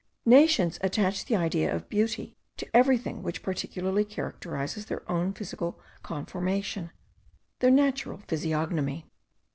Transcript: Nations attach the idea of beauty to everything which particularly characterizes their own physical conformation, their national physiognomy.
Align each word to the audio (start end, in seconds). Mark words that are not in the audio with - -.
Nations 0.25 0.79
attach 0.81 1.25
the 1.25 1.35
idea 1.35 1.71
of 1.71 1.87
beauty 1.87 2.35
to 2.57 2.65
everything 2.75 3.21
which 3.21 3.43
particularly 3.43 4.03
characterizes 4.03 4.87
their 4.87 5.07
own 5.07 5.31
physical 5.31 5.79
conformation, 6.01 6.89
their 7.59 7.69
national 7.69 8.17
physiognomy. 8.27 9.05